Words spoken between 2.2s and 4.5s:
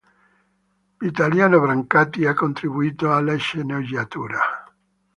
ha contribuito alla sceneggiatura.